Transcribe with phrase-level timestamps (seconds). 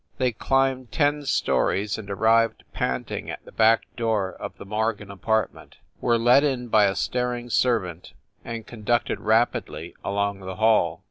[0.17, 5.75] They climbed ten stories and arrived panting at the back door of the Morgan apartment,
[5.99, 10.99] were let in by a staring servant, and conducted rapidly along the hall.